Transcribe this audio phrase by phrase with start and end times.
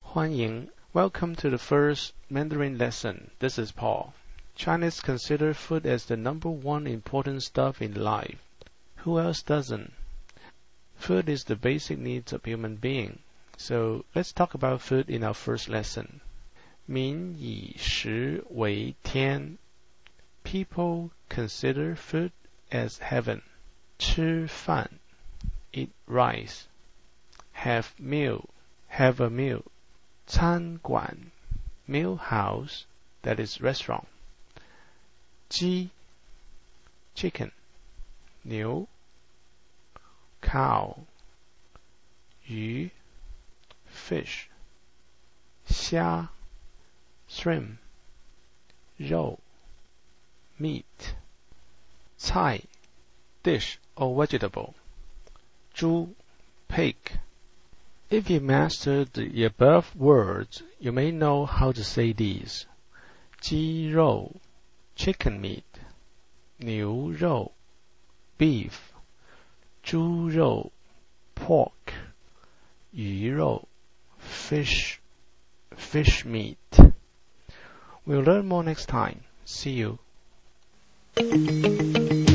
[0.00, 3.30] 欢迎 Welcome to the first Mandarin lesson.
[3.38, 4.12] This is Paul.
[4.56, 8.38] Chinese consider food as the number one important stuff in life.
[8.96, 9.92] Who else doesn't?
[10.96, 13.20] Food is the basic needs of human being.
[13.56, 16.20] So let's talk about food in our first lesson.
[16.86, 19.58] 民以食为天.
[20.46, 22.32] People consider food
[22.70, 23.42] as heaven.
[23.98, 24.90] 吃饭
[25.72, 26.66] eat rice.
[27.52, 28.48] Have meal
[28.88, 29.64] have a meal.
[30.26, 31.32] 餐馆
[31.86, 32.84] meal house
[33.22, 34.06] that is restaurant.
[35.48, 35.90] 鸡
[37.14, 37.50] chicken.
[38.42, 38.86] 牛
[40.40, 41.06] cow.
[42.46, 42.90] 鱼
[43.86, 44.48] fish.
[45.64, 46.28] 虾
[47.28, 47.78] shrimp.
[48.98, 49.40] 肉
[50.58, 51.14] meat.
[52.16, 52.62] 菜
[53.42, 54.74] dish or vegetable.
[55.74, 56.14] 猪
[56.68, 56.96] pig.
[58.10, 62.66] If you master the above words, you may know how to say these.
[63.40, 64.40] 鸡肉
[64.96, 65.64] chicken meat.
[66.58, 67.52] 牛肉
[68.38, 68.92] beef.
[69.82, 70.70] 猪肉
[71.34, 71.92] pork.
[72.92, 73.66] 鱼肉
[74.20, 75.00] fish
[75.76, 76.92] fish meat.
[78.06, 79.24] We'll learn more next time.
[79.44, 79.98] See you.
[81.19, 82.26] うん。